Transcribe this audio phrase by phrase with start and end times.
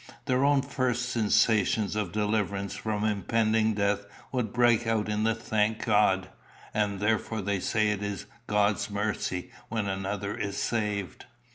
[0.25, 5.85] Their own first sensation of deliverance from impending death would break out in a 'thank
[5.85, 6.29] God,'
[6.73, 11.25] and therefore they say it is God's mercy when another is saved.